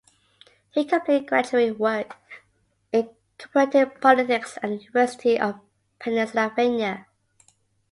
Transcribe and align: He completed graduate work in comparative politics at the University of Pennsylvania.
He 0.71 0.83
completed 0.83 1.27
graduate 1.27 1.77
work 1.77 2.15
in 2.91 3.11
comparative 3.37 4.01
politics 4.01 4.57
at 4.63 4.69
the 4.71 4.77
University 4.77 5.39
of 5.39 5.59
Pennsylvania. 5.99 7.05